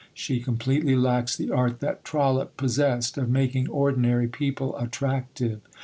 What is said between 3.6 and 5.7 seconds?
ordinary people attractive.